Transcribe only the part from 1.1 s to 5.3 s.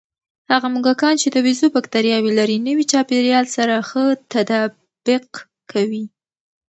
چې د بیزو بکتریاوې لري، نوي چاپېریال سره ښه تطابق